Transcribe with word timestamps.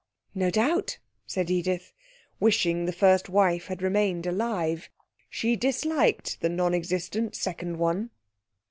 'No 0.33 0.49
doubt,' 0.49 0.97
said 1.27 1.51
Edith, 1.51 1.93
wishing 2.39 2.85
the 2.85 2.91
first 2.91 3.29
wife 3.29 3.67
had 3.67 3.83
remained 3.83 4.25
alive. 4.25 4.89
She 5.29 5.55
disliked 5.55 6.41
the 6.41 6.49
non 6.49 6.73
existent 6.73 7.35
second 7.35 7.77
one. 7.77 8.09